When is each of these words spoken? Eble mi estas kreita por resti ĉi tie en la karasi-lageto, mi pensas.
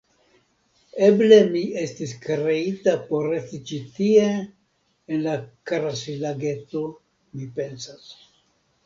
Eble 1.07 1.35
mi 1.49 1.59
estas 1.81 2.13
kreita 2.23 2.95
por 3.09 3.27
resti 3.33 3.59
ĉi 3.73 3.77
tie 3.99 4.23
en 5.17 5.21
la 5.27 5.37
karasi-lageto, 5.73 6.83
mi 7.37 7.51
pensas. 7.61 8.11